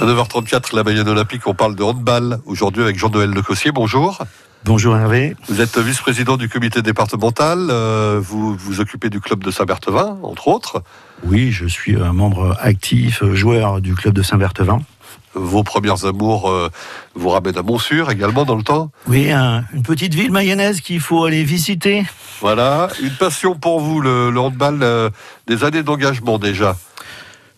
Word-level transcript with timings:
À 0.00 0.04
9h34, 0.04 0.74
la 0.74 0.82
Mayenne 0.82 1.08
Olympique, 1.10 1.46
on 1.46 1.52
parle 1.52 1.76
de 1.76 1.82
handball 1.82 2.38
aujourd'hui 2.46 2.82
avec 2.82 2.98
Jean-Noël 2.98 3.28
Lecossier. 3.32 3.70
Bonjour. 3.70 4.18
Bonjour 4.64 4.96
Hervé. 4.96 5.36
Vous 5.46 5.60
êtes 5.60 5.76
vice-président 5.76 6.38
du 6.38 6.48
comité 6.48 6.80
départemental. 6.80 7.68
Euh, 7.68 8.18
vous 8.18 8.56
vous 8.56 8.80
occupez 8.80 9.10
du 9.10 9.20
club 9.20 9.44
de 9.44 9.50
Saint-Berthevin, 9.50 10.16
entre 10.22 10.48
autres. 10.48 10.82
Oui, 11.24 11.52
je 11.52 11.66
suis 11.66 11.96
un 12.00 12.14
membre 12.14 12.56
actif, 12.62 13.22
joueur 13.34 13.82
du 13.82 13.94
club 13.94 14.14
de 14.14 14.22
Saint-Berthevin. 14.22 14.80
Vos 15.34 15.64
premières 15.64 16.06
amours 16.06 16.50
euh, 16.50 16.70
vous 17.14 17.28
ramènent 17.28 17.58
à 17.58 17.62
Montsûr 17.62 18.10
également 18.10 18.46
dans 18.46 18.56
le 18.56 18.62
temps 18.62 18.90
Oui, 19.06 19.30
une 19.30 19.82
petite 19.84 20.14
ville 20.14 20.32
mayonnaise 20.32 20.80
qu'il 20.80 21.00
faut 21.00 21.24
aller 21.24 21.44
visiter. 21.44 22.06
Voilà, 22.40 22.88
une 23.02 23.10
passion 23.10 23.54
pour 23.54 23.80
vous, 23.80 24.00
le, 24.00 24.34
handball, 24.38 24.78
euh, 24.82 25.10
des 25.46 25.62
années 25.62 25.82
d'engagement 25.82 26.38
déjà. 26.38 26.76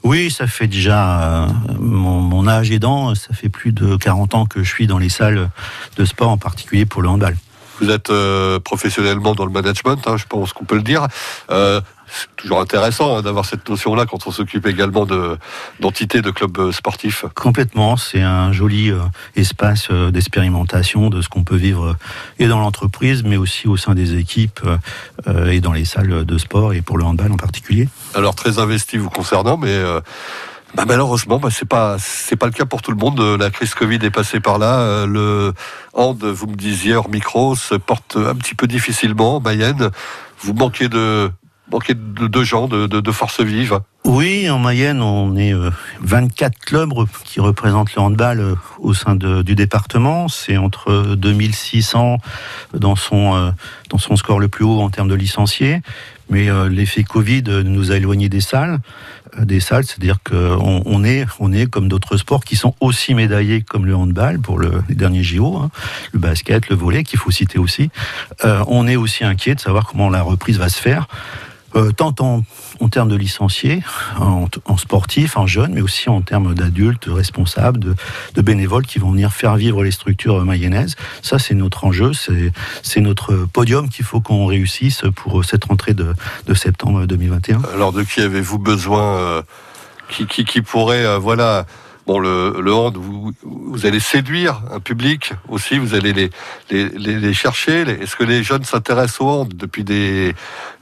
Oui, 0.02 0.30
ça 0.30 0.46
fait 0.46 0.66
déjà 0.66 1.44
euh, 1.44 1.46
mon, 1.78 2.46
âge 2.48 2.70
aidant, 2.72 3.14
ça 3.14 3.32
fait 3.34 3.48
plus 3.48 3.72
de 3.72 3.96
40 3.96 4.34
ans 4.34 4.46
que 4.46 4.62
je 4.64 4.68
suis 4.68 4.86
dans 4.86 4.98
les 4.98 5.08
salles 5.08 5.50
de 5.96 6.04
sport, 6.04 6.30
en 6.30 6.38
particulier 6.38 6.86
pour 6.86 7.02
le 7.02 7.08
handball. 7.08 7.36
Vous 7.82 7.90
êtes 7.90 8.10
euh, 8.10 8.60
professionnellement 8.60 9.34
dans 9.34 9.44
le 9.44 9.50
management, 9.50 10.06
hein, 10.06 10.16
je 10.16 10.26
pense 10.26 10.52
qu'on 10.52 10.64
peut 10.64 10.76
le 10.76 10.82
dire. 10.82 11.08
Euh, 11.50 11.80
c'est 12.06 12.28
toujours 12.36 12.60
intéressant 12.60 13.16
hein, 13.16 13.22
d'avoir 13.22 13.44
cette 13.44 13.68
notion-là 13.68 14.06
quand 14.06 14.24
on 14.28 14.30
s'occupe 14.30 14.66
également 14.66 15.04
de 15.04 15.36
d'entités 15.80 16.22
de 16.22 16.30
clubs 16.30 16.56
euh, 16.58 16.70
sportifs. 16.70 17.24
Complètement, 17.34 17.96
c'est 17.96 18.22
un 18.22 18.52
joli 18.52 18.90
euh, 18.90 19.00
espace 19.34 19.90
d'expérimentation 19.90 21.10
de 21.10 21.22
ce 21.22 21.28
qu'on 21.28 21.42
peut 21.42 21.56
vivre 21.56 21.96
et 22.38 22.46
dans 22.46 22.60
l'entreprise, 22.60 23.24
mais 23.24 23.36
aussi 23.36 23.66
au 23.66 23.76
sein 23.76 23.94
des 23.94 24.16
équipes 24.16 24.60
et 25.50 25.60
dans 25.60 25.72
les 25.72 25.84
salles 25.84 26.24
de 26.24 26.38
sport 26.38 26.74
et 26.74 26.82
pour 26.82 26.98
le 26.98 27.04
handball 27.04 27.32
en 27.32 27.36
particulier. 27.36 27.88
Alors 28.14 28.36
très 28.36 28.60
investi 28.60 28.96
vous 28.96 29.10
concernant, 29.10 29.56
mais 29.56 29.76
bah, 30.74 30.84
malheureusement, 30.86 31.38
bah, 31.38 31.48
c'est 31.50 31.68
pas 31.68 31.96
c'est 31.98 32.36
pas 32.36 32.46
le 32.46 32.52
cas 32.52 32.64
pour 32.64 32.82
tout 32.82 32.90
le 32.90 32.96
monde. 32.96 33.20
La 33.38 33.50
crise 33.50 33.74
Covid 33.74 33.98
est 34.02 34.10
passée 34.10 34.40
par 34.40 34.58
là. 34.58 35.06
Le 35.06 35.52
hand, 35.92 36.22
vous 36.24 36.46
me 36.46 36.54
disiez 36.54 36.94
hors 36.94 37.08
micro, 37.08 37.54
se 37.56 37.74
porte 37.74 38.16
un 38.16 38.34
petit 38.34 38.54
peu 38.54 38.66
difficilement. 38.66 39.40
Mayenne, 39.40 39.90
vous 40.40 40.54
manquez 40.54 40.88
de 40.88 41.30
manquer 41.70 41.94
de, 41.94 42.42
gens, 42.42 42.68
de, 42.68 42.86
de, 42.86 43.00
de 43.00 43.12
forces 43.12 43.40
vives 43.40 43.80
Oui, 44.04 44.50
en 44.50 44.58
Mayenne, 44.58 45.00
on 45.00 45.36
est 45.36 45.54
24 46.00 46.52
euh, 46.52 46.58
clubs 46.66 46.92
qui 47.24 47.38
représentent 47.38 47.94
le 47.94 48.02
handball 48.02 48.40
euh, 48.40 48.54
au 48.80 48.94
sein 48.94 49.14
du 49.14 49.54
département. 49.54 50.26
C'est 50.26 50.56
entre 50.56 51.14
2600 51.14 52.18
dans 52.74 52.96
son, 52.96 53.36
euh, 53.36 53.50
dans 53.90 53.98
son 53.98 54.16
score 54.16 54.40
le 54.40 54.48
plus 54.48 54.64
haut 54.64 54.80
en 54.80 54.90
termes 54.90 55.08
de 55.08 55.14
licenciés. 55.14 55.82
Mais 56.30 56.48
l'effet 56.70 57.04
Covid 57.04 57.42
nous 57.42 57.92
a 57.92 57.96
éloignés 57.96 58.30
des 58.30 58.40
salles 58.40 58.78
des 59.38 59.60
salles, 59.60 59.84
c'est-à-dire 59.84 60.18
qu'on 60.22 60.82
on 60.84 61.04
est, 61.04 61.26
on 61.40 61.52
est 61.52 61.66
comme 61.66 61.88
d'autres 61.88 62.16
sports 62.16 62.44
qui 62.44 62.54
sont 62.56 62.74
aussi 62.80 63.14
médaillés 63.14 63.62
comme 63.62 63.86
le 63.86 63.94
handball 63.94 64.38
pour 64.38 64.58
le, 64.58 64.82
les 64.88 64.94
derniers 64.94 65.22
JO, 65.22 65.56
hein, 65.56 65.70
le 66.12 66.18
basket, 66.18 66.68
le 66.68 66.76
volet 66.76 67.02
qu'il 67.02 67.18
faut 67.18 67.30
citer 67.30 67.58
aussi. 67.58 67.90
on 68.44 68.86
est 68.86 68.96
aussi 68.96 69.24
inquiet 69.24 69.54
de 69.54 69.60
savoir 69.60 69.86
comment 69.86 70.08
la 70.08 70.22
reprise 70.22 70.58
va 70.58 70.68
se 70.68 70.80
faire. 70.80 71.06
Tant 71.96 72.14
en, 72.20 72.42
en, 72.82 72.88
termes 72.88 73.08
de 73.08 73.16
licenciés, 73.16 73.82
en, 74.18 74.76
sportifs, 74.76 75.36
en 75.36 75.46
jeunes, 75.46 75.72
mais 75.74 75.80
aussi 75.80 76.08
en 76.08 76.20
termes 76.20 76.54
d'adultes 76.54 77.06
responsables, 77.08 77.78
de, 78.34 78.42
bénévoles 78.42 78.86
qui 78.86 78.98
vont 78.98 79.12
venir 79.12 79.32
faire 79.32 79.56
vivre 79.56 79.84
les 79.84 79.90
structures 79.90 80.44
mayonnaises. 80.44 80.96
Ça, 81.22 81.38
c'est 81.38 81.54
notre 81.54 81.84
enjeu, 81.84 82.12
c'est 82.82 83.00
notre 83.00 83.46
podium 83.52 83.88
qu'il 83.88 84.04
faut 84.04 84.20
qu'on 84.20 84.46
réussisse 84.46 85.02
pour 85.14 85.44
cette 85.44 85.64
rentrée 85.64 85.94
de, 85.94 86.14
de, 86.46 86.54
septembre 86.54 87.06
2021. 87.06 87.62
Alors, 87.74 87.92
de 87.92 88.02
qui 88.02 88.20
avez-vous 88.20 88.58
besoin 88.58 89.16
euh, 89.16 89.42
qui, 90.08 90.26
qui, 90.26 90.44
qui, 90.44 90.62
pourrait, 90.62 91.04
euh, 91.04 91.18
voilà, 91.18 91.66
Bon, 92.06 92.18
le, 92.18 92.60
le 92.60 92.74
hand, 92.74 92.96
vous, 92.96 93.32
allez 93.86 94.00
séduire 94.00 94.62
un 94.72 94.80
public 94.80 95.32
aussi, 95.48 95.78
vous 95.78 95.94
allez 95.94 96.12
les, 96.12 96.30
les, 96.70 96.88
les, 96.88 97.34
chercher. 97.34 97.82
Est-ce 97.82 98.16
que 98.16 98.24
les 98.24 98.42
jeunes 98.42 98.64
s'intéressent 98.64 99.20
au 99.20 99.28
hand 99.28 99.54
depuis 99.54 99.84
des, 99.84 100.34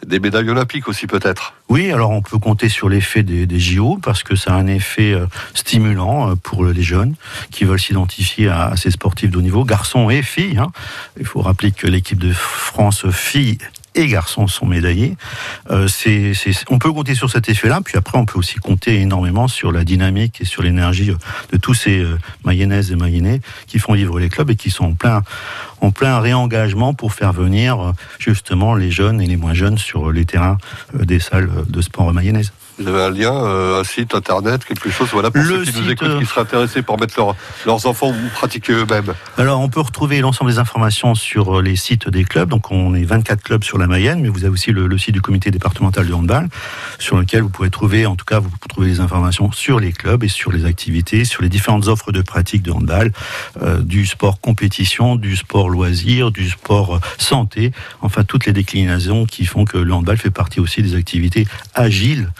des 0.06 0.18
médailles 0.18 0.48
olympiques 0.48 0.88
aussi 0.88 1.06
peut-être? 1.06 1.54
Oui, 1.68 1.92
alors 1.92 2.10
on 2.10 2.22
peut 2.22 2.38
compter 2.38 2.70
sur 2.70 2.88
l'effet 2.88 3.22
des, 3.22 3.46
des, 3.46 3.60
JO 3.60 3.98
parce 4.02 4.22
que 4.22 4.34
ça 4.34 4.54
a 4.54 4.56
un 4.56 4.66
effet 4.66 5.12
euh, 5.12 5.26
stimulant 5.54 6.30
euh, 6.30 6.34
pour 6.36 6.64
les 6.64 6.82
jeunes 6.82 7.14
qui 7.50 7.64
veulent 7.64 7.80
s'identifier 7.80 8.48
à, 8.48 8.72
ces 8.76 8.90
sportifs 8.90 9.30
de 9.30 9.38
haut 9.38 9.42
niveau, 9.42 9.64
garçons 9.64 10.08
et 10.08 10.22
filles. 10.22 10.58
Hein. 10.58 10.72
Il 11.18 11.26
faut 11.26 11.42
rappeler 11.42 11.70
que 11.70 11.86
l'équipe 11.86 12.18
de 12.18 12.32
France 12.32 13.08
filles 13.10 13.58
et 13.94 14.06
garçons 14.06 14.46
sont 14.46 14.66
médaillés. 14.66 15.16
Euh, 15.70 15.88
c'est, 15.88 16.32
on 16.68 16.78
peut 16.78 16.92
compter 16.92 17.14
sur 17.14 17.30
cet 17.30 17.48
effet-là, 17.48 17.80
puis 17.84 17.96
après 17.96 18.18
on 18.18 18.24
peut 18.24 18.38
aussi 18.38 18.56
compter 18.56 19.00
énormément 19.00 19.48
sur 19.48 19.72
la 19.72 19.84
dynamique 19.84 20.40
et 20.40 20.44
sur 20.44 20.62
l'énergie 20.62 21.12
de 21.52 21.56
tous 21.56 21.74
ces 21.74 22.00
euh, 22.00 22.18
mayonnaises 22.44 22.92
et 22.92 22.96
mayonnais 22.96 23.40
qui 23.66 23.78
font 23.78 23.94
vivre 23.94 24.18
les 24.18 24.28
clubs 24.28 24.50
et 24.50 24.56
qui 24.56 24.70
sont 24.70 24.84
en 24.84 24.94
plein, 24.94 25.22
en 25.80 25.90
plein 25.90 26.20
réengagement 26.20 26.94
pour 26.94 27.12
faire 27.12 27.32
venir 27.32 27.80
euh, 27.80 27.92
justement 28.18 28.74
les 28.74 28.90
jeunes 28.90 29.20
et 29.20 29.26
les 29.26 29.36
moins 29.36 29.54
jeunes 29.54 29.78
sur 29.78 30.12
les 30.12 30.24
terrains 30.24 30.58
euh, 30.98 31.04
des 31.04 31.20
salles 31.20 31.50
de 31.68 31.80
sport 31.80 32.12
mayonnaises. 32.12 32.52
Vous 32.80 32.88
avez 32.88 33.02
un 33.02 33.10
lien, 33.10 33.34
euh, 33.34 33.80
un 33.80 33.84
site 33.84 34.14
internet, 34.14 34.64
quelque 34.64 34.88
chose, 34.88 35.08
voilà, 35.12 35.30
pour 35.30 35.44
ceux 35.44 35.64
qui 35.64 35.78
nous 35.78 35.90
écoutent, 35.90 36.18
qui 36.18 36.24
seraient 36.24 36.40
intéressés 36.40 36.80
pour 36.80 36.98
mettre 36.98 37.14
leurs 37.66 37.86
enfants 37.86 38.08
ou 38.08 38.28
pratiquer 38.32 38.72
eux-mêmes. 38.72 39.12
Alors, 39.36 39.60
on 39.60 39.68
peut 39.68 39.80
retrouver 39.80 40.20
l'ensemble 40.20 40.50
des 40.50 40.58
informations 40.58 41.14
sur 41.14 41.58
euh, 41.58 41.62
les 41.62 41.76
sites 41.76 42.08
des 42.08 42.24
clubs. 42.24 42.48
Donc, 42.48 42.70
on 42.70 42.94
est 42.94 43.04
24 43.04 43.42
clubs 43.42 43.64
sur 43.64 43.76
la 43.76 43.86
Mayenne, 43.86 44.22
mais 44.22 44.30
vous 44.30 44.44
avez 44.44 44.52
aussi 44.52 44.72
le, 44.72 44.96
site 44.96 45.12
du 45.12 45.20
comité 45.20 45.50
départemental 45.50 46.06
de 46.06 46.12
handball, 46.14 46.48
sur 46.98 47.18
lequel 47.18 47.42
vous 47.42 47.50
pouvez 47.50 47.68
trouver, 47.68 48.06
en 48.06 48.16
tout 48.16 48.24
cas, 48.24 48.38
vous 48.38 48.48
pouvez 48.48 48.68
trouver 48.68 48.88
les 48.88 49.00
informations 49.00 49.52
sur 49.52 49.78
les 49.78 49.92
clubs 49.92 50.24
et 50.24 50.28
sur 50.28 50.50
les 50.50 50.64
activités, 50.64 51.26
sur 51.26 51.42
les 51.42 51.50
différentes 51.50 51.86
offres 51.86 52.12
de 52.12 52.22
pratique 52.22 52.62
de 52.62 52.70
handball, 52.70 53.12
euh, 53.60 53.82
du 53.82 54.06
sport 54.06 54.40
compétition, 54.40 55.16
du 55.16 55.36
sport 55.36 55.68
loisir, 55.68 56.30
du 56.30 56.48
sport 56.48 56.98
santé, 57.18 57.72
enfin, 58.00 58.24
toutes 58.24 58.46
les 58.46 58.54
déclinaisons 58.54 59.26
qui 59.26 59.44
font 59.44 59.66
que 59.66 59.76
le 59.76 59.92
handball 59.92 60.16
fait 60.16 60.30
partie 60.30 60.60
aussi 60.60 60.82
des 60.82 60.94
activités 60.94 61.46
agiles 61.74 62.30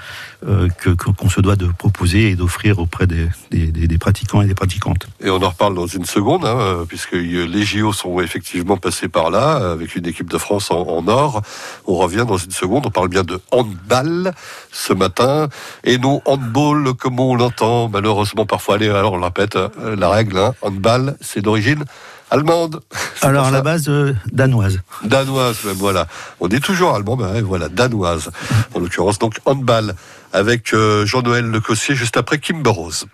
euh, 0.47 0.69
qu'on 1.17 1.29
se 1.29 1.41
doit 1.41 1.57
de 1.57 1.67
proposer 1.67 2.31
et 2.31 2.37
d'offrir 2.37 2.79
auprès 2.79 3.07
des, 3.07 3.29
des, 3.51 3.99
pratiquants 3.99 4.41
et 4.41 4.47
des 4.47 4.55
pratiquantes. 4.55 5.07
Et 5.23 5.29
on 5.29 5.43
en 5.43 5.51
reparle 5.51 5.75
dans 5.75 5.87
une 5.87 6.05
seconde, 6.05 6.45
hein, 6.47 6.85
puisque 6.89 7.13
les 7.13 7.63
JO 7.63 7.93
sont 7.93 8.21
effectivement 8.21 8.77
passés 8.77 9.09
par 9.09 9.31
là, 9.31 9.73
avec 9.73 9.97
une 9.97 10.07
équipe 10.07 10.31
de 10.31 10.39
France 10.39 10.71
en, 10.71 11.07
or. 11.09 11.43
On 11.87 11.97
revient 11.97 12.25
dans 12.27 12.39
une 12.39 12.51
seconde, 12.53 12.87
on 12.87 12.91
parle 12.91 13.09
bien 13.09 13.23
de 13.23 13.41
handball 13.51 14.33
ce 14.73 14.93
matin, 14.93 15.49
et 15.85 15.99
non 15.99 16.23
handball 16.25 16.95
comme 16.95 17.21
on 17.21 17.35
l'entend, 17.35 17.89
malheureusement 17.89 18.47
parfois. 18.47 18.77
Allez, 18.77 18.89
alors 18.89 19.13
on 19.13 19.21
répète 19.21 19.57
euh, 19.57 19.97
la 19.97 20.09
règle, 20.09 20.39
hein, 20.39 20.55
handball, 20.63 21.17
c'est 21.21 21.43
d'origine 21.43 21.85
allemande. 22.31 22.81
Alors 23.23 23.47
à 23.47 23.51
la 23.51 23.63
base 23.63 23.89
euh, 23.89 24.15
danoise. 24.33 24.81
Danoise, 25.05 25.65
même 25.65 25.77
voilà. 25.77 26.07
On 26.41 26.49
dit 26.49 26.61
toujours 26.61 26.95
allemand, 26.95 27.17
mais 27.17 27.41
voilà, 27.41 27.69
danoise. 27.69 28.31
En 28.75 28.81
l'occurrence 28.81 29.19
donc 29.19 29.39
handball 29.45 29.95
avec 30.33 30.73
euh, 30.73 31.05
Jean-Noël 31.07 31.45
Lecossier 31.45 31.95
juste 31.95 32.17
après 32.17 32.39
Kimber 32.39 32.71
Rose. 32.71 33.07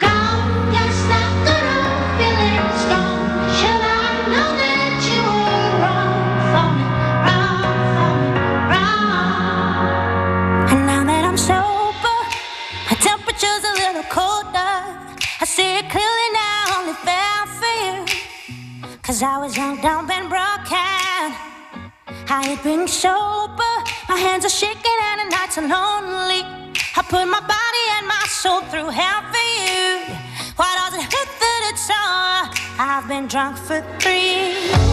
Cause 19.17 19.23
I 19.23 19.39
was 19.39 19.57
young, 19.57 19.81
dumb, 19.81 20.11
and 20.11 20.29
broken. 20.29 21.33
I 22.29 22.43
had 22.45 22.63
been 22.63 22.87
sober. 22.87 23.75
My 24.11 24.19
hands 24.19 24.45
are 24.45 24.51
shaking 24.51 24.99
and 25.05 25.21
the 25.23 25.35
nights 25.35 25.57
are 25.57 25.63
lonely. 25.63 26.43
I 26.95 27.01
put 27.01 27.25
my 27.25 27.41
body 27.41 27.85
and 27.97 28.07
my 28.07 28.25
soul 28.29 28.61
through 28.69 28.91
hell 28.91 29.23
for 29.33 29.47
you. 29.57 30.15
Why 30.57 30.71
does 30.77 31.01
it 31.01 31.05
hurt 31.05 31.31
that 31.41 31.71
it's 31.73 31.89
all? 31.89 32.53
I've 32.79 33.09
been 33.09 33.27
drunk 33.27 33.57
for 33.57 33.81
three. 34.01 34.86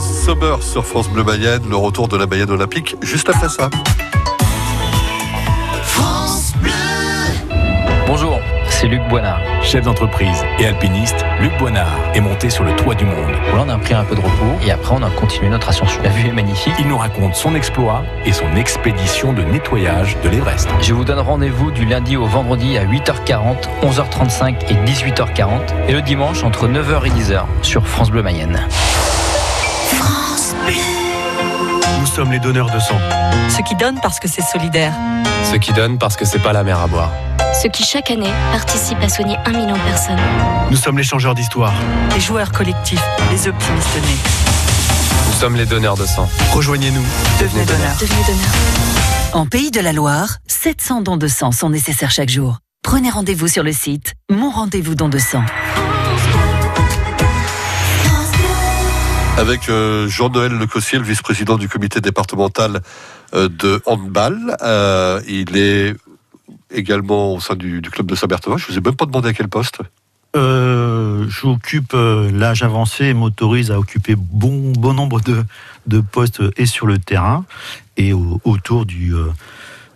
Sommer 0.00 0.56
sur 0.60 0.86
France 0.86 1.08
Bleu 1.08 1.24
Mayenne, 1.24 1.62
le 1.68 1.76
retour 1.76 2.06
de 2.06 2.16
la 2.16 2.26
Mayenne 2.26 2.50
olympique 2.50 2.96
juste 3.02 3.28
après 3.28 3.48
ça. 3.48 3.68
Bonjour, 8.06 8.38
c'est 8.68 8.86
Luc 8.86 9.00
Boinard. 9.08 9.40
Chef 9.62 9.84
d'entreprise 9.84 10.44
et 10.58 10.66
alpiniste, 10.66 11.24
Luc 11.40 11.56
Boinard 11.58 11.98
est 12.14 12.20
monté 12.20 12.50
sur 12.50 12.64
le 12.64 12.74
toit 12.76 12.94
du 12.94 13.04
monde. 13.04 13.30
Là, 13.54 13.64
on 13.66 13.68
a 13.68 13.78
pris 13.78 13.94
un 13.94 14.04
peu 14.04 14.14
de 14.14 14.20
repos 14.20 14.58
et 14.64 14.70
après, 14.70 14.94
on 14.94 15.02
a 15.02 15.10
continué 15.10 15.48
notre 15.48 15.68
ascension. 15.68 16.00
La 16.02 16.10
vue 16.10 16.28
est 16.28 16.32
magnifique. 16.32 16.74
Il 16.78 16.88
nous 16.88 16.98
raconte 16.98 17.34
son 17.34 17.54
exploit 17.54 18.02
et 18.24 18.32
son 18.32 18.54
expédition 18.56 19.32
de 19.32 19.42
nettoyage 19.42 20.16
de 20.22 20.28
l'Everest. 20.28 20.68
Je 20.80 20.94
vous 20.94 21.04
donne 21.04 21.20
rendez-vous 21.20 21.70
du 21.70 21.84
lundi 21.84 22.16
au 22.16 22.26
vendredi 22.26 22.78
à 22.78 22.84
8h40, 22.84 23.56
11h35 23.82 24.54
et 24.70 24.74
18h40 24.90 25.88
et 25.88 25.92
le 25.92 26.02
dimanche 26.02 26.44
entre 26.44 26.68
9h 26.68 27.06
et 27.06 27.10
10h 27.10 27.44
sur 27.62 27.86
France 27.86 28.10
Bleu 28.10 28.22
Mayenne. 28.22 28.60
Nous 32.00 32.06
sommes 32.06 32.32
les 32.32 32.38
donneurs 32.38 32.70
de 32.70 32.78
sang. 32.78 32.98
Ceux 33.48 33.62
qui 33.62 33.74
donnent 33.76 34.00
parce 34.00 34.18
que 34.18 34.28
c'est 34.28 34.42
solidaire. 34.42 34.92
Ceux 35.50 35.58
qui 35.58 35.72
donnent 35.72 35.98
parce 35.98 36.16
que 36.16 36.24
c'est 36.24 36.38
pas 36.38 36.52
la 36.52 36.62
mer 36.64 36.78
à 36.78 36.86
boire. 36.86 37.12
Ceux 37.60 37.68
qui 37.68 37.84
chaque 37.84 38.10
année 38.10 38.30
participent 38.52 39.02
à 39.02 39.08
soigner 39.08 39.36
un 39.44 39.50
million 39.50 39.74
de 39.76 39.82
personnes. 39.82 40.18
Nous 40.70 40.76
sommes 40.76 40.98
les 40.98 41.04
changeurs 41.04 41.34
d'histoire. 41.34 41.72
Les 42.14 42.20
joueurs 42.20 42.52
collectifs, 42.52 43.02
les 43.30 43.48
optimistes 43.48 43.96
nés. 43.96 44.30
Nous 45.26 45.32
sommes 45.34 45.56
les 45.56 45.66
donneurs 45.66 45.96
de 45.96 46.06
sang. 46.06 46.28
Rejoignez-nous. 46.52 47.04
Devenez 47.40 47.64
donneur. 47.64 47.96
Devenez 48.00 48.22
donneur. 48.26 48.50
En 49.32 49.46
Pays 49.46 49.70
de 49.70 49.80
la 49.80 49.92
Loire, 49.92 50.38
700 50.46 51.02
dons 51.02 51.16
de 51.16 51.28
sang 51.28 51.52
sont 51.52 51.70
nécessaires 51.70 52.10
chaque 52.10 52.30
jour. 52.30 52.58
Prenez 52.82 53.10
rendez-vous 53.10 53.48
sur 53.48 53.62
le 53.62 53.72
site 53.72 54.14
Mon 54.30 54.50
rendez-vous 54.50 54.94
don 54.94 55.08
de 55.08 55.18
sang. 55.18 55.44
Avec 59.40 59.70
euh, 59.70 60.06
Jean-Noël 60.06 60.52
Lecossier, 60.52 60.98
le 60.98 61.04
vice-président 61.04 61.56
du 61.56 61.66
comité 61.66 62.02
départemental 62.02 62.82
euh, 63.32 63.48
de 63.48 63.80
handball. 63.86 64.54
Euh, 64.60 65.22
il 65.26 65.56
est 65.56 65.94
également 66.70 67.32
au 67.34 67.40
sein 67.40 67.54
du, 67.56 67.80
du 67.80 67.90
club 67.90 68.06
de 68.06 68.14
Saint-Berthevin. 68.14 68.58
Je 68.58 68.66
ne 68.66 68.72
vous 68.72 68.78
ai 68.78 68.82
même 68.82 68.96
pas 68.96 69.06
demandé 69.06 69.30
à 69.30 69.32
quel 69.32 69.48
poste. 69.48 69.78
Euh, 70.36 71.24
J'occupe 71.28 71.94
euh, 71.94 72.30
l'âge 72.30 72.62
avancé 72.62 73.06
et 73.06 73.14
m'autorise 73.14 73.70
à 73.70 73.78
occuper 73.78 74.14
bon, 74.14 74.72
bon 74.72 74.92
nombre 74.92 75.22
de, 75.22 75.42
de 75.86 76.00
postes 76.00 76.42
et 76.58 76.66
sur 76.66 76.86
le 76.86 76.98
terrain 76.98 77.46
et 77.96 78.12
au- 78.12 78.40
autour 78.44 78.84
du, 78.84 79.14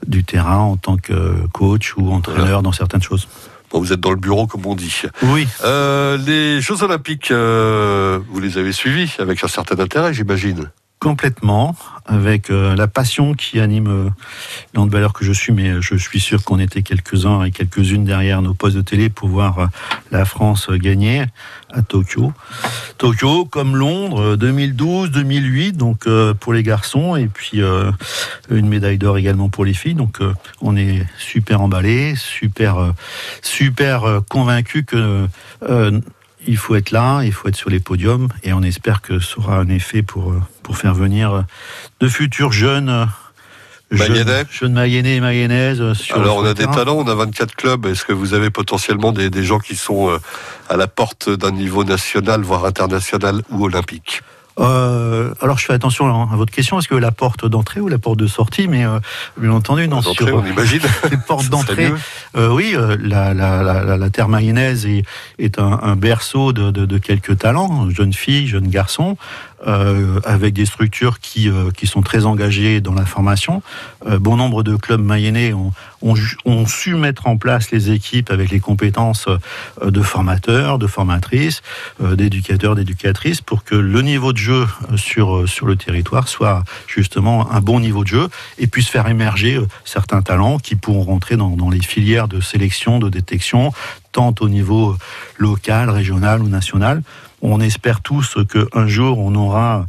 du 0.07 0.25
terrain 0.25 0.59
en 0.59 0.77
tant 0.79 0.97
que 0.97 1.47
coach 1.53 1.95
ou 1.99 2.11
entraîneur 2.13 2.63
dans 2.63 2.73
certaines 2.73 3.03
choses. 3.03 3.29
Bon, 3.75 3.81
vous 3.81 3.93
êtes 3.93 3.99
dans 3.99 4.13
le 4.13 4.17
bureau, 4.17 4.47
comme 4.47 4.65
on 4.67 4.77
dit. 4.77 5.03
Oui, 5.25 5.49
Euh, 5.65 6.17
les 6.17 6.61
Jeux 6.61 6.85
Olympiques, 6.85 7.33
euh, 7.33 8.21
vous 8.31 8.39
les 8.39 8.57
avez 8.57 8.71
suivis 8.71 9.17
avec 9.19 9.43
un 9.43 9.49
certain 9.49 9.77
intérêt, 9.81 10.15
j'imagine. 10.15 10.71
Complètement, 11.05 11.77
avec 12.07 12.49
euh, 12.49 12.75
la 12.75 12.89
passion 12.89 13.35
qui 13.35 13.61
anime 13.61 13.89
euh, 13.89 14.09
les 14.73 14.81
handballeurs 14.81 15.13
que 15.13 15.23
je 15.23 15.33
suis, 15.33 15.53
mais 15.53 15.83
je 15.83 15.97
suis 15.97 16.19
sûr 16.19 16.43
qu'on 16.45 16.59
était 16.59 16.81
quelques-uns 16.81 17.45
et 17.45 17.51
quelques-unes 17.51 18.07
derrière 18.07 18.41
nos 18.41 18.55
postes 18.55 18.77
de 18.77 18.81
télé 18.81 19.11
pour 19.11 19.29
voir 19.29 19.59
euh, 19.59 19.67
la 20.11 20.25
France 20.25 20.71
euh, 20.71 20.79
gagner 20.79 21.27
à 21.71 21.83
Tokyo. 21.83 22.33
Tokyo, 22.97 23.45
comme 23.45 23.77
Londres, 23.77 24.33
euh, 24.33 24.37
2012, 24.39 25.11
2008, 25.11 25.73
donc 25.77 26.07
euh, 26.07 26.33
pour 26.33 26.55
les 26.55 26.63
garçons, 26.63 27.17
et 27.17 27.27
puis 27.27 27.61
euh, 27.61 27.93
une 28.49 28.69
médaille 28.69 28.97
d'or 28.97 29.19
également 29.19 29.51
pour 29.51 29.67
les 29.67 29.75
filles. 29.75 29.97
Donc 29.97 30.23
euh, 30.23 30.33
on 30.63 30.75
est 30.75 31.05
super 31.19 31.61
emballés, 31.61 32.15
super, 32.17 32.79
euh, 32.79 32.93
super 33.43 34.05
euh, 34.05 34.21
convaincus 34.27 34.85
que 34.87 35.29
euh, 35.69 36.01
il 36.47 36.57
faut 36.57 36.75
être 36.75 36.91
là, 36.91 37.23
il 37.23 37.33
faut 37.33 37.49
être 37.49 37.57
sur 37.57 37.71
les 37.71 37.81
podiums, 37.81 38.29
et 38.43 38.53
on 38.53 38.63
espère 38.63 39.01
que 39.03 39.19
ça 39.21 39.35
aura 39.39 39.59
un 39.59 39.69
effet 39.69 40.03
pour, 40.03 40.33
euh, 40.33 40.41
pour 40.63 40.77
faire 40.77 40.95
venir 40.95 41.33
euh, 41.33 41.43
de 42.01 42.09
futurs 42.09 42.53
jeunes. 42.53 42.89
euh, 42.89 43.07
Mayennais. 43.91 44.45
jeunes, 44.51 44.73
Mayennais 44.73 45.17
et 45.17 45.21
Mayennaises 45.21 45.93
sur 45.95 46.17
Alors, 46.17 46.39
on 46.39 46.45
a 46.45 46.55
des 46.55 46.67
talents, 46.67 46.97
on 46.97 47.07
a 47.07 47.15
24 47.15 47.55
clubs. 47.55 47.87
Est-ce 47.87 48.05
que 48.05 48.13
vous 48.13 48.35
avez 48.35 48.51
potentiellement 48.51 49.13
des, 49.13 49.31
des 49.31 49.45
gens 49.45 49.59
qui 49.59 49.77
sont 49.77 50.19
à 50.69 50.77
la 50.77 50.89
porte 50.89 51.31
d'un 51.31 51.53
niveau 51.53 51.85
national, 51.85 52.41
voire 52.43 52.65
international 52.65 53.43
ou 53.51 53.65
olympique? 53.65 54.23
Euh, 54.61 55.35
alors 55.41 55.59
je 55.59 55.65
fais 55.65 55.73
attention 55.73 56.07
à, 56.07 56.33
à 56.33 56.37
votre 56.37 56.53
question, 56.53 56.79
est-ce 56.79 56.87
que 56.89 56.95
la 56.95 57.11
porte 57.11 57.45
d'entrée 57.47 57.81
ou 57.81 57.89
la 57.89 57.99
porte 57.99 58.19
de 58.19 58.27
sortie 58.27 58.69
Mais 58.69 58.85
euh, 58.85 59.01
bien 59.37 59.51
entendu, 59.51 59.89
non. 59.89 60.01
Sur- 60.01 60.15
on 60.37 60.45
imagine. 60.47 60.81
les 61.11 61.17
portes 61.17 61.49
d'entrée, 61.49 61.93
euh, 62.37 62.49
oui, 62.51 62.77
la, 63.01 63.35
la, 63.35 63.63
la, 63.63 63.83
la- 63.85 63.97
la 63.97 64.11
terre 64.11 64.29
mayonnaise 64.29 64.87
est, 64.87 65.05
est 65.39 65.59
un, 65.59 65.81
un 65.83 65.97
berceau 65.97 66.53
de, 66.53 66.71
de, 66.71 66.87
de 66.87 66.99
quelques 66.99 67.39
talents, 67.39 67.91
jeunes 67.91 68.13
filles, 68.13 68.47
jeunes 68.47 68.69
garçons, 68.69 69.17
avec 70.27 70.53
des 70.53 70.67
structures 70.67 71.21
qui, 71.21 71.49
qui 71.75 71.87
sont 71.87 72.03
très 72.03 72.27
engagées 72.27 72.83
dans 72.83 72.93
la 72.93 73.07
formation. 73.07 73.63
Bon 74.07 74.37
nombre 74.37 74.63
de 74.63 74.77
clubs 74.77 75.01
mayennais 75.01 75.55
ont, 75.55 75.73
ont, 76.03 76.67
su 76.67 76.95
mettre 76.97 77.27
en 77.29 77.39
place 77.39 77.71
les 77.71 77.91
équipes 77.91 78.31
avec 78.31 78.51
les 78.51 78.61
compétences 78.61 79.27
de 79.83 80.03
formateurs, 80.03 80.79
de 80.79 80.87
formatrices, 80.87 81.63
d'éducateurs, 81.99 82.75
d'éducatrices, 82.75 83.41
pour 83.41 83.65
que 83.65 83.75
le 83.75 84.03
niveau 84.03 84.35
de 84.35 84.39
euh, 84.53 84.97
sur, 84.97 85.37
euh, 85.37 85.47
sur 85.47 85.67
le 85.67 85.77
territoire 85.77 86.29
soit 86.29 86.65
justement 86.87 87.51
un 87.51 87.61
bon 87.61 87.81
niveau 87.81 88.03
de 88.03 88.09
jeu 88.09 88.29
et 88.59 88.67
puisse 88.67 88.89
faire 88.89 89.09
émerger 89.09 89.57
euh, 89.57 89.67
certains 89.85 90.23
talents 90.23 90.59
qui 90.59 90.77
pourront 90.77 91.03
rentrer 91.03 91.37
dans, 91.37 91.71
les 91.71 91.83
filières 91.83 92.29
de 92.29 92.41
sélection, 92.41 92.99
de 92.99 93.09
détection, 93.09 93.73
tant 94.13 94.35
au 94.41 94.49
niveau 94.49 94.97
local, 95.39 95.91
régional 95.91 96.43
ou 96.43 96.49
national. 96.49 97.03
On 97.47 97.61
espère 97.61 98.01
tous 98.01 98.39
qu'un 98.51 98.87
jour 98.87 99.19
on 99.19 99.35
aura 99.35 99.87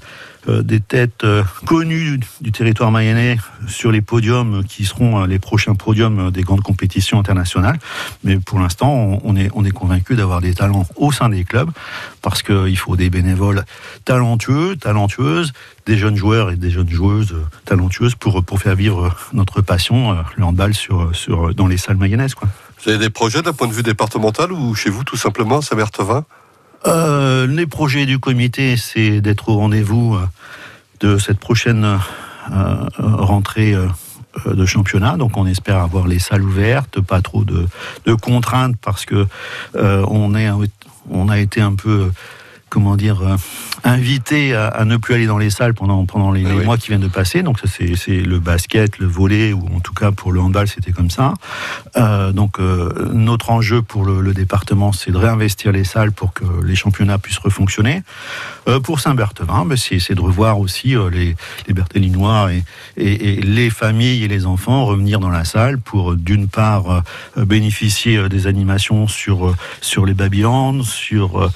euh, 0.50 0.62
des 0.62 0.82
têtes 0.82 1.24
euh, 1.24 1.42
connues 1.66 2.20
du, 2.42 2.52
territoire 2.52 2.92
mayennais 2.92 3.38
sur 3.66 3.94
les 3.94 4.02
podiums 4.02 4.66
qui 4.66 4.84
seront 4.84 5.24
euh, 5.24 5.26
les 5.26 5.40
prochains 5.40 5.74
podiums 5.74 6.32
des 6.32 6.42
grandes 6.42 6.62
compétitions 6.62 7.18
internationales. 7.18 7.80
Mais 8.26 8.36
pour 8.40 8.60
l'instant, 8.60 9.22
on, 9.24 9.36
est, 9.38 9.50
on 9.56 9.64
convaincu 9.72 10.18
d'avoir 10.18 10.42
des 10.42 10.54
talents 10.54 10.86
au 10.98 11.14
sein 11.14 11.30
des 11.30 11.46
clubs 11.46 11.70
parce 12.22 12.44
qu'il 12.44 12.78
faut 12.78 12.98
des 12.98 13.10
bénévoles 13.10 13.64
talentueux, 14.04 14.76
talentueuses, 14.76 15.54
des 15.86 15.98
jeunes 15.98 16.18
joueurs 16.18 16.52
et 16.52 16.58
des 16.58 16.72
jeunes 16.72 16.90
joueuses 16.90 17.36
talentueuses 17.64 18.16
pour, 18.16 18.60
faire 18.60 18.76
vivre 18.76 19.16
notre 19.32 19.62
passion, 19.62 20.18
le 20.36 21.54
dans 21.54 21.68
les 21.68 21.78
salles 21.78 21.98
mayennaises. 21.98 22.36
Vous 22.84 22.90
avez 22.90 23.00
des 23.00 23.10
projets 23.10 23.42
d'un 23.42 23.54
point 23.54 23.68
de 23.68 23.74
vue 23.74 23.84
départemental 23.84 24.52
ou 24.52 24.76
chez 24.76 24.90
vous, 24.90 25.06
tout 25.06 25.18
simplement, 25.18 25.60
à 25.60 25.62
Saint-Berthevin 25.62 26.26
Euh, 26.88 27.48
les 27.48 27.66
projets 27.66 28.06
du 28.06 28.20
comité, 28.20 28.78
c'est 28.78 29.22
d'être 29.22 29.50
au 29.50 29.56
rendez-vous 29.56 30.16
euh, 30.16 30.26
de 31.00 31.18
cette 31.18 31.40
prochaine 31.40 31.84
euh, 32.52 32.76
rentrée 32.98 33.76
de 34.46 34.66
championnat. 34.66 35.18
Donc, 35.18 35.38
on 35.38 35.48
espère 35.48 35.80
avoir 35.80 36.08
les 36.08 36.20
salles 36.20 36.44
ouvertes, 36.44 37.02
pas 37.02 37.22
trop 37.22 37.44
de, 37.44 37.68
contraintes 38.16 38.76
parce 38.82 39.06
que 39.06 39.28
on 39.74 40.36
est, 40.36 40.50
on 41.10 41.30
a 41.30 41.40
été 41.40 41.62
un 41.62 41.74
peu, 41.74 42.12
comment 42.76 42.98
dire, 42.98 43.22
euh, 43.22 43.38
invité 43.86 44.54
à, 44.54 44.68
à 44.68 44.84
ne 44.84 44.98
plus 44.98 45.14
aller 45.14 45.28
dans 45.28 45.38
les 45.38 45.50
salles 45.50 45.74
pendant 45.74 46.06
pendant 46.06 46.32
les, 46.36 46.44
Ah 46.46 46.54
les 46.54 46.66
mois 46.66 46.78
qui 46.78 46.90
viennent 46.90 47.08
de 47.10 47.16
passer. 47.22 47.42
Donc, 47.42 47.58
ça 47.62 47.68
c'est 47.74 47.96
c'est 47.96 48.20
le 48.34 48.40
basket, 48.40 49.00
le 49.00 49.08
volley 49.08 49.54
ou 49.54 49.64
en 49.78 49.80
tout 49.80 49.94
cas 49.94 50.12
pour 50.12 50.34
le 50.34 50.42
handball, 50.42 50.68
c'était 50.68 50.92
comme 50.92 51.10
ça. 51.10 51.34
Euh, 51.96 52.34
donc 52.34 52.60
euh, 52.60 53.10
notre 53.14 53.50
enjeu 53.52 53.82
pour 53.82 54.04
le, 54.04 54.20
le 54.20 54.34
département, 54.34 54.92
c'est 54.92 55.12
de 55.12 55.18
réinvestir 55.18 55.72
les 55.72 55.86
salles 55.86 56.12
pour 56.12 56.34
que 56.34 56.44
les 56.70 56.76
championnats 56.76 57.18
puissent 57.18 57.44
refonctionner. 57.50 58.04
Euh, 58.68 58.82
pour 58.82 59.00
Saint-Berthevin, 59.00 59.64
ben, 59.66 59.78
c'est 59.78 60.00
c'est 60.00 60.16
de 60.16 60.22
revoir 60.22 60.60
aussi 60.60 60.96
les, 61.12 61.38
les 61.68 61.74
Berthelinois 61.74 62.52
et, 62.54 62.64
et, 62.98 63.14
et 63.30 63.42
les 63.42 63.70
familles 63.70 64.26
et 64.26 64.28
les 64.28 64.46
enfants 64.46 64.84
revenir 64.86 65.22
dans 65.22 65.34
la 65.40 65.46
salle 65.46 65.78
pour 65.80 66.16
d'une 66.16 66.50
part 66.50 67.04
bénéficier 67.38 68.28
des 68.28 68.48
animations 68.48 69.08
sur, 69.08 69.56
sur 69.80 70.06
les 70.06 70.14
Babylands, 70.14 70.84
sur... 70.84 71.50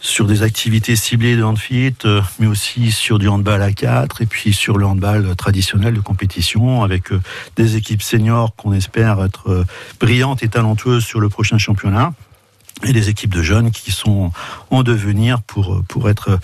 sur 0.00 0.26
des 0.26 0.42
activités 0.42 0.96
ciblées 0.96 1.36
de 1.36 1.42
handfit, 1.42 1.94
euh, 2.04 2.22
mais 2.38 2.46
aussi 2.46 2.92
sur 2.92 3.18
du 3.18 3.28
handball 3.28 3.62
à 3.62 3.72
4 3.72 4.22
et 4.22 4.26
puis 4.26 4.52
sur 4.52 4.78
le 4.78 4.86
handball 4.86 5.34
traditionnel 5.36 5.94
de 5.94 6.00
compétition 6.00 6.82
avec 6.82 7.12
euh, 7.12 7.20
des 7.56 7.76
équipes 7.76 8.02
seniors 8.02 8.54
qu'on 8.54 8.72
espère 8.72 9.22
être 9.24 9.50
euh, 9.50 9.64
brillantes 9.98 10.42
et 10.42 10.48
talentueuses 10.48 11.04
sur 11.04 11.20
le 11.20 11.28
prochain 11.28 11.58
championnat 11.58 12.12
et 12.84 12.92
des 12.92 13.08
équipes 13.08 13.34
de 13.34 13.42
jeunes 13.42 13.72
qui 13.72 13.90
sont 13.90 14.30
en 14.70 14.84
devenir 14.84 15.42
pour, 15.42 15.82
pour 15.88 16.08
être 16.08 16.38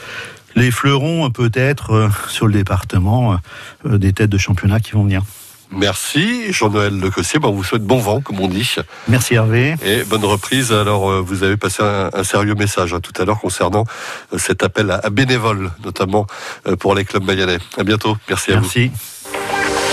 les 0.57 0.73
fleurons 0.73 1.31
peut-être 1.31 2.11
sur 2.29 2.49
le 2.49 2.53
département 2.53 3.39
des 3.85 4.13
têtes 4.13 4.31
de 4.31 4.39
championnat 4.39 4.81
qui 4.81 4.93
vont 4.93 5.05
venir. 5.05 5.23
Merci, 5.75 6.53
Jean-Noël 6.53 6.99
Lecossier. 6.99 7.39
Ben, 7.39 7.49
on 7.49 7.53
vous 7.53 7.65
souhaite 7.65 7.83
bon 7.85 7.99
vent, 7.99 8.21
comme 8.21 8.41
on 8.41 8.49
dit, 8.49 8.69
Merci 9.09 9.35
Hervé. 9.35 9.75
et 9.85 10.05
bonne 10.05 10.25
reprise. 10.25 10.73
Alors, 10.73 11.11
euh, 11.11 11.21
vous 11.21 11.43
avez 11.43 11.57
passé 11.57 11.83
un, 11.83 12.11
un 12.13 12.25
sérieux 12.25 12.55
message 12.55 12.95
hein, 12.95 13.01
tout 13.01 13.13
à 13.21 13.25
l'heure 13.25 13.41
concernant 13.41 13.85
euh, 14.33 14.39
cet 14.39 14.63
appel 14.63 14.91
à, 14.91 15.01
à 15.03 15.11
bénévoles, 15.11 15.71
notamment 15.85 16.27
euh, 16.67 16.77
pour 16.77 16.95
les 16.95 17.05
clubs 17.05 17.25
mayennais. 17.25 17.59
À 17.77 17.85
bientôt. 17.85 18.17
Merci 18.29 18.53
à 18.53 18.57
vous. 18.57 18.63
Merci. 18.63 18.91